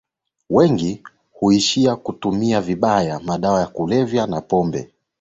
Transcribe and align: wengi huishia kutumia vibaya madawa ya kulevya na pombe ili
wengi 0.49 1.03
huishia 1.31 1.95
kutumia 1.95 2.61
vibaya 2.61 3.19
madawa 3.19 3.59
ya 3.61 3.67
kulevya 3.67 4.27
na 4.27 4.41
pombe 4.41 4.79
ili 4.79 4.91